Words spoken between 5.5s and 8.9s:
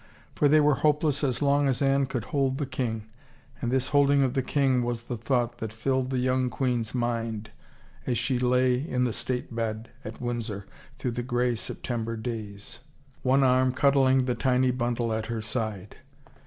that filled the young queen's mind as she lay